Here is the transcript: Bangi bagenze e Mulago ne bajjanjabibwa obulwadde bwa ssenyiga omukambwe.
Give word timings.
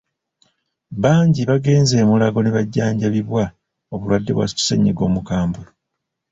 Bangi 1.01 1.41
bagenze 1.51 1.93
e 1.97 2.03
Mulago 2.09 2.39
ne 2.41 2.51
bajjanjabibwa 2.55 3.43
obulwadde 3.93 4.31
bwa 4.33 4.45
ssenyiga 4.51 5.01
omukambwe. 5.09 5.65